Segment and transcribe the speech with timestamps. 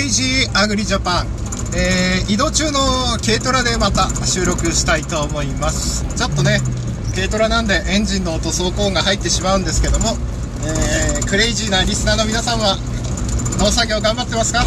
[0.00, 1.26] レイジーアグリジャパン、
[1.76, 2.80] えー、移動中の
[3.22, 6.06] 軽トラでまた収録したいと思います。
[6.16, 6.60] ちょっとね
[7.14, 10.16] 軽トラなんでエンジンの音走行音が入ってしまうんですけども、
[10.64, 12.78] えー、クレイジーなリスナーの皆さんは
[13.58, 14.64] 農作業頑張ってますか？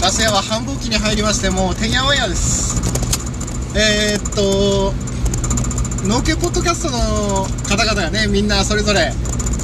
[0.00, 2.80] ガス屋は繁忙期に入りましてもうてんやわんやです。
[3.76, 4.94] えー、っと
[6.08, 9.12] 農家ポッドキャストの方々がねみんなそれぞれ、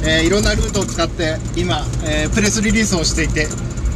[0.05, 3.47] えー、いろんなルートを使って今、えー、プレスリリースをしていて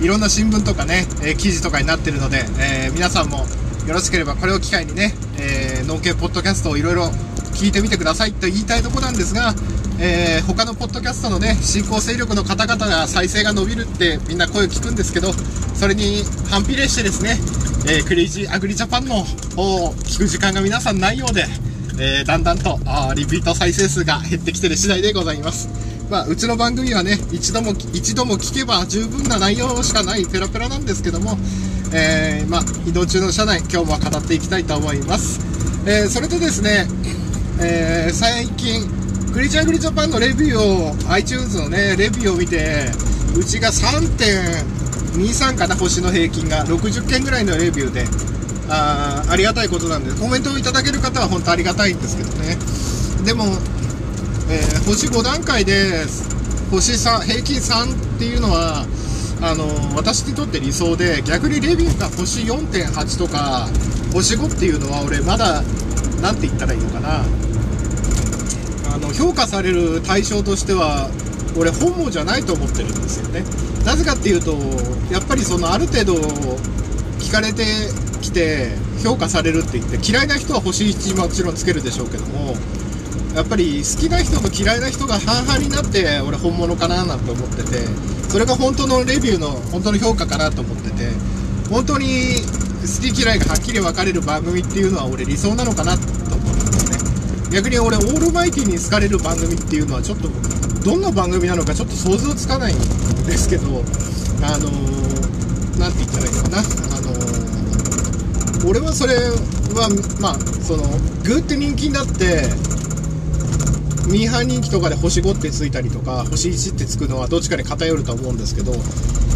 [0.03, 3.45] いろんな新聞とかね、え、記事とかになってるので、え皆さんも
[3.88, 7.05] よろしければこれを機会にね、え農家ポッドキャストをいろいろ
[7.53, 9.53] 聞いてみてくださいと言いたいとこなんですが、
[9.99, 17.38] えー、他のポッドキャストのね新興勢力の方々が再生が伸びるってみんな声を聞くんですけどそれに反比例してですね、
[17.88, 19.23] えー、クレイジーアグリジャパンの
[19.55, 21.45] 方を聞く時間が皆さんないようで、
[21.99, 25.92] えー、だんだんとあリピート再生数が減ってきてる次第でございます。
[26.13, 31.39] まあ、うちの番組はね一度も一度も聞けば十分な内容しかないペラペラなんですけども、
[31.92, 35.39] えー、まあ、移動中の車内今日も語っていきたいと思います、
[35.88, 36.86] えそれとですね
[37.59, 38.84] えー、最近、
[39.34, 42.91] クリチャーグリジャパンのレビューを、iTunes のね、レビューを見て、
[43.38, 48.06] うちが3.23かな、星の平均が、60件ぐらいのレビューで、
[48.69, 52.58] あありがたいことなんで、コメントをいただける方は本当ありがたいんですけどね。
[53.23, 53.45] でも、
[54.94, 56.05] 星5段階で、
[56.69, 58.86] 星3、平均3っていうのは、
[59.41, 63.67] あの私にとって理想で逆にレビューが星4.8とか
[64.13, 65.63] 星5っていうのは俺まだ
[66.22, 67.25] 何て言ったらいいのかな
[68.94, 71.09] あの評価される対象としては
[71.57, 73.44] 俺本望じゃないと思ってるんですよね
[73.83, 74.53] なぜかっていうと
[75.11, 76.13] やっぱりそのある程度
[77.19, 77.66] 聞かれて
[78.22, 78.69] きて
[79.03, 82.55] 評価されるって言って嫌いな人は星1もちろんつけるでしょうけども
[83.36, 87.86] やっぱり好きな人と嫌いな人が半々になって俺本物かななんて思ってて
[88.30, 91.12] それが本当のレビューの本当の評価かなと思ってて
[91.69, 92.41] 本当に
[92.84, 97.52] 好き嫌いがはっきり分かれる番組っていうのは俺理想なのかなと思うんですね。
[97.52, 100.30] 逆に俺オールマイティに好かれる番組っていうのはちょっと
[100.84, 102.78] どんな番組なのかちょっと想像つかないん
[103.25, 103.84] ですけど
[104.44, 104.69] あの
[105.80, 106.57] 何、ー、て言ったらいいのかな。
[106.59, 110.84] あのー、俺はそれはまあその
[111.24, 112.44] グーって人気になって
[114.08, 118.74] ミーハー人気とかで星5ってついたりとか星1ってつくのはどっちかに偏ると思うんですけど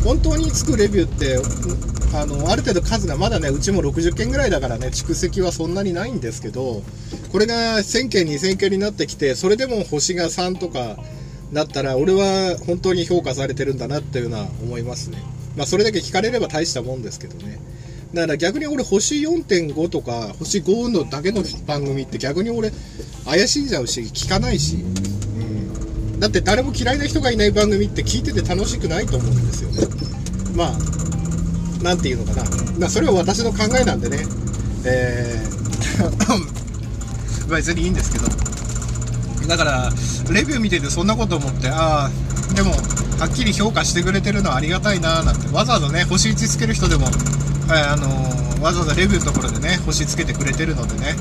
[0.04, 1.38] 本当につくレビューって
[2.18, 6.82] あのある程度数がまだねうちも60件ぐらいだからね蓄積はそんなにないんですけど
[7.32, 10.98] これが1000件2000件になってきてそれでも星が3とか
[11.54, 15.18] だったら俺は本当に評価されてるんだなっていうのは思いますね。
[15.56, 17.60] まあそれだけ聞かれれば大したもんですけどね。
[18.14, 22.72] だから逆に俺星4.5とか星5のだけの番組って逆に俺
[23.28, 29.88] 怪しんじゃうし聞かないし、うん、だって誰も嫌いな人がいない番組って聞いてて楽しくないと思うんですよね。
[30.56, 30.98] まあ
[31.84, 32.50] 何て言うのかな、
[32.80, 34.18] まあ、それは私の考えなんでね、
[34.86, 38.28] えー、 別にいいんですけど、
[39.48, 39.94] だから、
[40.32, 42.72] レビュー見ててそんなこと思って、ああ、でも、
[43.20, 51.16] はっきり評価してくれてるのはありがたいななんて、わざわざね、星1つける人でも、はい、あのー、わざわざレビューのところでね、星つけてくれてるのでね、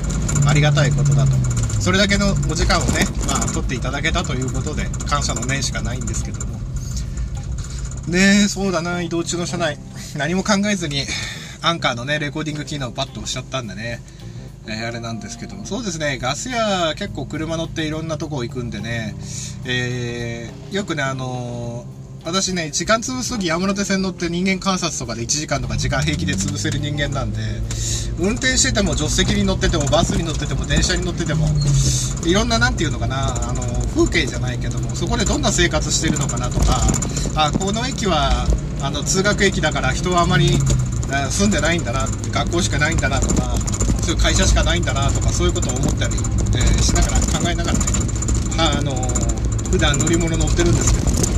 [0.45, 1.56] ありがたいことだと。
[1.79, 6.59] それだけのお時間をね、まあ、取っていただけたということで、感謝の念しかないんですけども。
[8.07, 9.77] で、そうだな、移動中の車内。
[10.15, 11.05] 何も考えずに、
[11.61, 14.01] アンカーのね、レコーディング機能をパッと押しちゃったんでね、
[14.67, 19.15] えー、あれなんですけども、そうですね、ガス屋結構車乗っていろんなとこ行くんでね、
[19.65, 21.96] えー、よくね、あのー
[22.27, 27.39] 私ね、時間潰すとき山手線乗って人間観察とかで1時間とか時間平気で潰せる人間なんで、
[28.19, 31.47] 運転してても助手席に乗っててもバスに乗ってても電車に乗ってても、
[32.25, 33.61] いろんな何て言うのかな、あの、
[33.95, 36.81] 風景じゃないけども、そこでどんな生活してるのかなとか、
[37.35, 38.45] あ、この駅は、
[38.81, 40.59] あの、通学駅だから人はあまり
[41.29, 43.55] 住んでないんだな、学校しかないんだなとか、
[44.03, 47.85] そういう会社しかないんだなとか、そういうことを思ったり、えー、しながら考えながらね、
[48.57, 48.91] あの、
[49.71, 51.36] 普段乗り物乗ってるんですけど、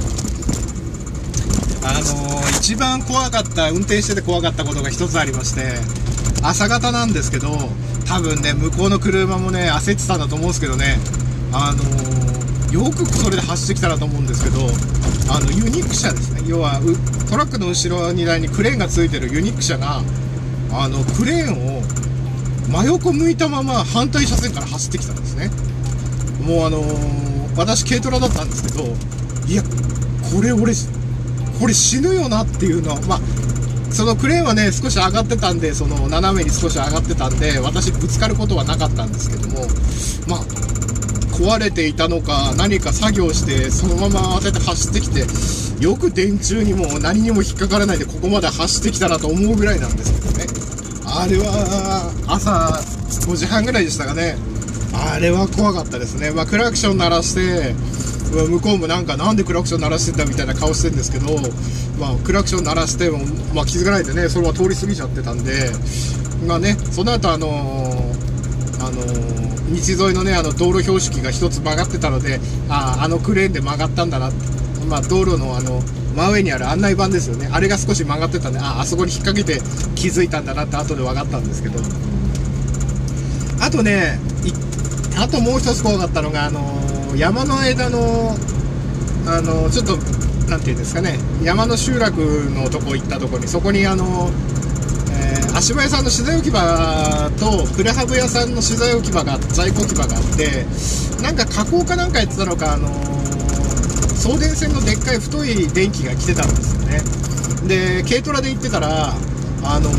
[1.81, 5.80] あのー、一番怖かった、運転してて怖かったことが一つありまして、
[6.44, 7.58] 朝方なんですけど、
[8.06, 11.00] 多分ね、向こうの車もね、焦ってたんだと思うんですけどね、
[11.54, 14.60] あのー、よくそれで走ってきたなと思うんですけど、
[15.31, 16.42] あの、ユニック車ですね。
[16.48, 16.81] 要は、
[17.30, 20.02] トラックの後ろ荷台にクレーンがついてるユニック車が、
[20.72, 21.84] あの、クレーンを
[22.70, 25.50] 真横向いたまま反対車線から走ってきたんですね。
[26.46, 28.96] もうあのー、私軽トラだったんですけど、
[29.48, 30.74] いや、これ俺、
[31.59, 33.19] これ死ぬよなっていうのは、まあ、
[33.91, 39.67] そのクレーンはね、少し上がってたんで、その斜めに少し上がってたんで、私ぶつかることはなかったんですけども、
[40.27, 40.39] まあ、
[41.35, 45.25] 壊れていたのか、何か作業して、そのまま慌てて走ってきて、
[45.83, 50.45] よく電柱にも何にも引っかからないでここまで走ってきたなと思うぐらいなんですけどね。
[51.06, 52.81] あれは朝
[53.31, 54.38] 5時半ぐらいでしたかね。
[54.94, 57.73] あれは怖かったですね、まあ、クラクション鳴らして
[58.30, 61.36] 向こうもなんかなんでクラクション鳴らしてんだみたいな顔してるんですけど、
[62.00, 63.20] まあ、クラクション鳴らしても、
[63.54, 65.72] まあ、気づかないでねそれは通り過ぎちゃってたんで
[66.46, 72.40] まあねその後あのー、あのー、道沿いのねあの道路標識が1つ曲がってたので
[72.70, 74.31] あああのクレーンで曲がったんだな
[74.88, 75.81] まあ、道路のあの
[76.16, 77.48] 真上にある案内板ですよね。
[77.52, 79.62] あれが少し曲がってたんでああそこに引っ掛けて
[79.96, 81.80] 気づいたんだなって後で分かったんですけど。
[83.62, 84.18] あとね
[85.18, 86.60] あともう一つ怖かったのがあの
[87.15, 88.35] 山の間の
[89.27, 89.97] あのちょっと
[90.50, 91.19] 何て言うんですかね。
[91.44, 92.19] 山の集落
[92.51, 94.29] のとこ行ったとこにそこにあの、
[95.11, 100.65] えー、足場屋さんの資材置き場とプレハブ屋さんの資材置き場が在庫置き場があって
[101.21, 102.88] なんか加工かなんかやってたのかあの
[104.15, 107.01] 送電線のでっかい太い電気が来てたんですよね。
[107.67, 109.13] で軽トラで行ってたら
[109.63, 109.91] あの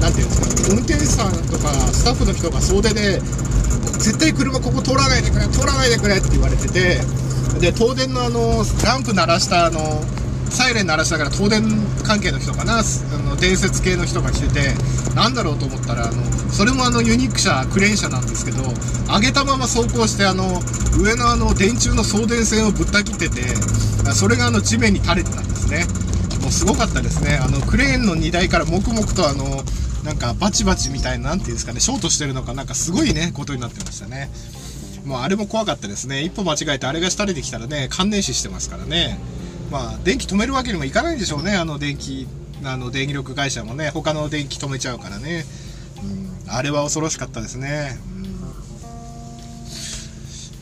[0.00, 3.20] 何ていうんですか運転手さんとかスタッフの人が総出で
[4.04, 7.00] 絶対車ここ通らないでくれ通らないでくれって言われてて
[7.58, 9.80] で東電のあのランプ鳴らしたあの
[10.50, 11.64] サイレン鳴らしたから東電
[12.04, 12.82] 関係の人かなあ
[13.24, 14.74] の伝説系の人が来てて
[15.14, 16.22] なんだろうと思ったらあの
[16.52, 18.62] それもあのユニーク車クレーン車なんですけど
[19.08, 20.60] 上げたまま走行してあの
[21.00, 23.40] 上のあの電柱の送電線をぶった切ってて
[24.12, 25.86] それがあの地面に垂れてたんですね。
[26.42, 27.40] もうすごかったですね。
[27.42, 29.64] あのクレーンの荷台から黙々とあの
[30.04, 34.30] なんかバチバチみたいな何ていうんですかねショートしてるのかなんかすごいねことになってましたね。
[35.06, 36.22] もうあれも怖かったですね。
[36.22, 39.18] 一歩間違えてあれが廃れてきたらね感電死してますからね。
[39.70, 42.26] まあ電気止めるわけにもいかないんでしょうねあの電気
[42.62, 43.90] あの電力会社もね。
[43.90, 45.44] 他の電気止めちゃうからね、
[46.46, 47.98] うん、あれは恐ろしかったですね、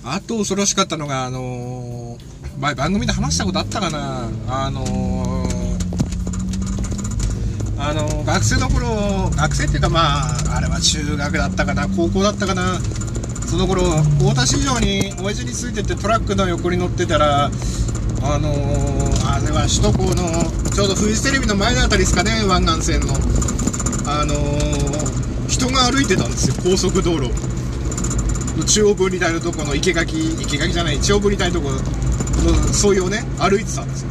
[0.04, 2.18] うん、あと恐ろしかったのがあのー、
[2.58, 4.28] 前番組で話したことあったかな。
[4.48, 5.11] あのー
[7.82, 12.80] あの学生の頃学生っていうかまああれは中学だったかな高校だったかな。
[13.50, 17.50] その頃太田市場に親父についてってトラックの横に乗ってたら
[18.24, 18.48] あの、
[19.26, 23.14] あれは首都高のちょうどフジテレビの前の辺りですかね湾岸線の。
[24.06, 24.34] あの、
[25.48, 27.30] 人が歩いてたんですよ高速道路。
[28.56, 34.08] の中央分離帯のとこの生垣生垣じゃない中央分離帯のとこの沿いをね歩いてたんですよ。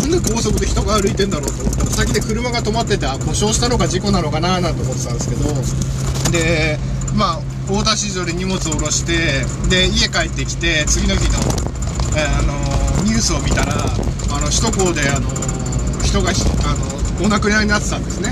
[0.00, 5.54] なんで高速で人が歩いてんだろうと思ったら先で車が止まってて故障したのか事故なのかななんて思ってたんですけど。
[6.30, 6.78] で
[7.14, 11.38] まあ大田市場で荷物を下ろしてで家帰ってきて次の日の,、
[12.18, 15.30] えー、あのニュースを見たらあの首都高であの
[16.02, 18.30] 人があのお亡くなりになってたんですね。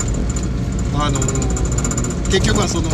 [0.95, 1.19] あの
[2.29, 2.89] 結局はその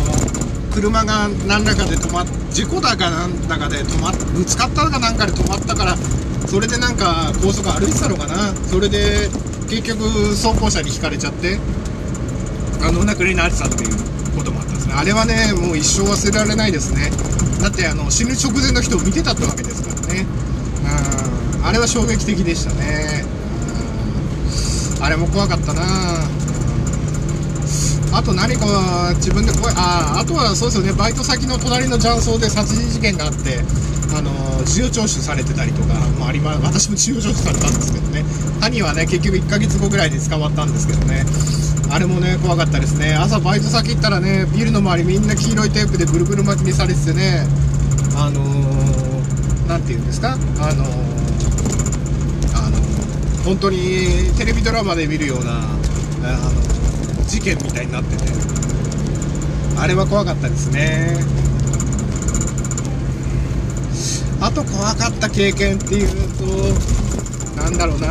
[0.72, 5.96] 車が何らかで止まっ事故だかなんだかで止まっぶつかったかなんかで止まったから
[6.46, 8.54] それでなんか高速歩いてたのかな。
[8.70, 9.28] それで
[9.68, 10.02] 結局
[10.34, 11.58] 走行車にひかれちゃって。
[12.82, 13.94] あのなりになってたっていう
[14.34, 14.94] こともあったんですね。
[14.96, 17.10] あれはねもう一生忘れられないですね。
[17.60, 20.26] だってあの死ぬ直前の人を見てたってわけですからね。
[21.60, 23.24] うんあれは衝撃的でしたね。
[25.02, 25.82] あれも怖かったな
[28.12, 30.92] あと何か自分で怖いああとはそうですよね。
[30.92, 33.60] バイト先の隣の雀荘で殺人事件があって
[34.16, 34.30] あの
[34.64, 38.24] 事情聴取されてたりとかもありま私も事情聴取されたんですけどね。
[38.60, 41.24] 兄はね結局1ヶ月後ぐらいで捕まったんですけどね。
[41.90, 43.14] あれもね怖かったですね。
[43.14, 47.46] 朝バイト先行ったらねビルの周りみんな黄色いテープでブルブル巻きにされててね。
[48.16, 48.42] あの
[49.66, 50.36] 何、ー、て言うんですか、あ
[50.74, 51.20] のー、
[53.44, 56.79] 本当にテレビドラマで見るようなあの
[57.30, 58.24] 事件みたいになってて。
[59.78, 61.16] あれは怖かったですね。
[64.40, 66.44] あと怖かった経験っていうと
[67.62, 68.08] なんだろうな。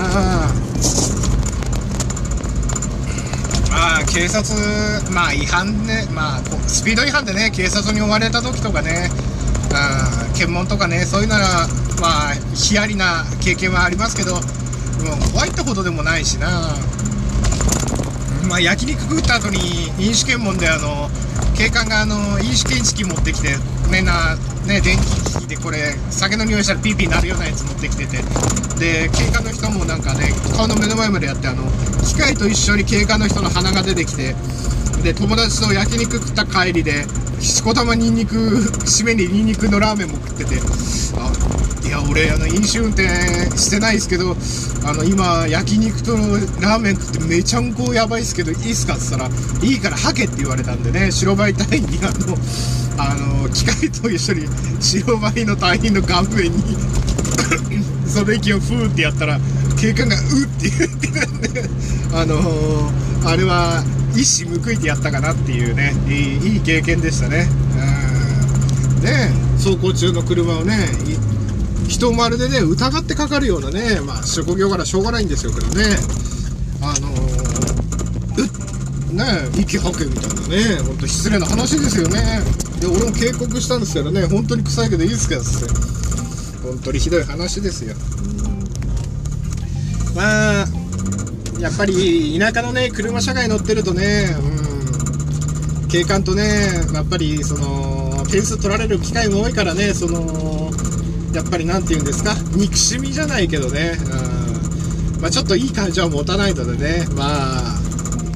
[3.71, 4.55] まあ警察
[5.11, 6.07] まあ違反ね。
[6.11, 9.09] まあスピード違反でね警察に追われた時とかね。
[9.73, 11.05] あ検問とかね。
[11.05, 11.67] そういうなら
[12.01, 14.41] まあヒヤリな経験はありますけどもう
[15.33, 16.73] 怖いってほどでもないしな。
[18.49, 21.07] まあ焼肉食った後に飲酒検問であの
[21.55, 23.55] 警官があの飲酒検知器持ってきて
[23.91, 28.17] みんなね電気機器でこれ酒の匂いしたらピーピーなるようなやつ持ってきてて。
[28.79, 31.63] で警官の人もなんかね顔の目の前までやってあの
[32.01, 34.35] 機械と一緒に警官の人の鼻が出てきて。
[35.03, 37.05] で友達と焼肉食った帰りで
[37.39, 40.55] しこたまニンニク締めにニンニクのラーメンも食ってて
[41.17, 43.07] あいや俺あの飲酒運転
[43.57, 44.35] してないですけど
[44.85, 46.15] あの今焼肉と
[46.61, 49.29] ラーメン食ってめちゃんこやばいっすけどいいっすかっつったら
[49.63, 52.35] いいからはけって言われたんでね白バイ隊員にあの
[53.01, 54.47] あの機械と一緒に
[54.81, 56.75] 白バイの隊員の顔面に
[58.05, 59.39] その息をフーってやったら
[59.79, 61.69] 警官が「うっ」って言ってたんで
[62.13, 63.83] あのー、あれは
[64.15, 67.47] 一矢報いてやったかなっていうねいい経験でしたね。
[68.97, 69.03] うん。
[69.03, 70.87] ね走行中の車をね
[71.87, 75.83] 人まるでね疑ってかかるようなねまあ職業柄しょうがないんですよけどね。
[76.81, 78.49] あのー、うっ
[79.13, 82.41] ね息吐けみたいなねほんと失礼な話ですよね。
[82.79, 85.45] で俺も警告したんですけどね本当に臭いけどいいですかって。
[86.61, 87.95] 本当にひどい話ですよ。
[90.15, 90.65] まあ
[91.59, 94.35] やっぱり田舎のね車社会乗ってるとね
[95.83, 95.87] うん。
[95.89, 96.43] 警官とね
[96.93, 100.69] やっぱりその点数取られる機会も多いからねその
[101.33, 102.35] やっぱり何て言うんですか？
[102.55, 103.97] 憎しみじゃないけどね、
[105.15, 105.21] うん。
[105.21, 107.79] まあ、ちょっといい感情は持たないのでねまあ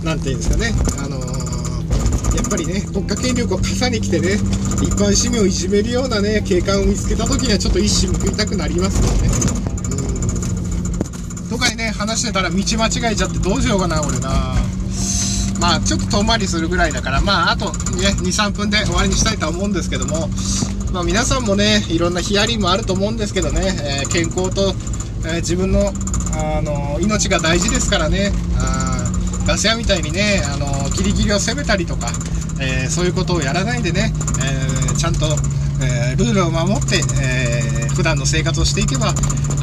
[0.04, 0.74] 何て言うんですかね。
[1.04, 4.34] あのー、やっぱりね国家権力を傘に来てね
[4.82, 9.73] 一般市民をいじめるようなね警官を見つけた時にはちょっと一矢報いたくなりますよねうんね。
[11.94, 14.56] 話してたら道間違えちゃってどうしようかな俺な。
[15.60, 17.22] まあちょっと遠回りするぐらいだから。
[17.22, 20.30] まああとね23分で終わりにしたいとは思うんですけども。
[20.94, 23.62] まあ、皆さんもねいろんなヒアリングもあると思うんですけどね、
[24.04, 24.76] えー、健康と、
[25.26, 25.92] えー、自分の
[26.36, 28.32] あの命が大事ですからね。
[28.60, 29.12] あ
[29.48, 32.08] ガス屋みたいにねあのギリギリを攻めたりとか、
[32.62, 35.26] えー、そういうことをやらないでね、えちゃんと、
[35.82, 39.14] えルールを守って、えー、普段の生活をしていけば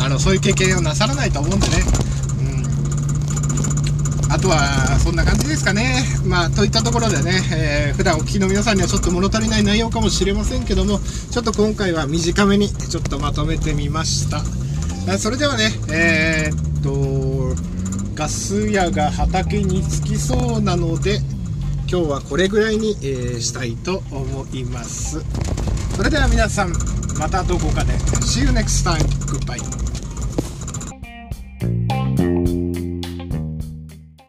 [0.05, 1.83] あのそういう経験をなさらないと思うんでね。
[4.33, 6.05] あとはそんな感じですかね。
[6.25, 14.43] まあ、といったところでね、えー、普段お聞きの皆さんにはちょっと物足りない内容かもしれませんけども、ちょっと今回は短めにちょっとまとめてみました。
[15.19, 17.57] それではね、えー、っと、
[18.15, 21.19] ガス屋が畑に着きそうなので、
[21.91, 25.25] 今日はこれぐらいに、えー、したいと思います。
[25.97, 26.73] それでは皆さん、
[27.19, 27.95] またどこかで。
[27.95, 29.01] See you next time.
[29.27, 29.90] Goodbye.